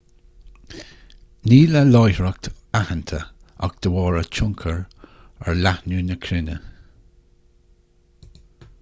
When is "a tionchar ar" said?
4.23-5.63